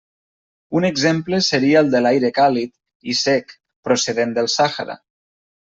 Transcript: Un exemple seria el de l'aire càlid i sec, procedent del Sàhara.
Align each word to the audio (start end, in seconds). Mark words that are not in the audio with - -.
Un 0.79 0.87
exemple 0.87 1.41
seria 1.49 1.83
el 1.85 1.91
de 1.95 2.01
l'aire 2.05 2.33
càlid 2.39 2.73
i 3.13 3.17
sec, 3.21 3.55
procedent 3.89 4.37
del 4.39 4.53
Sàhara. 4.59 4.99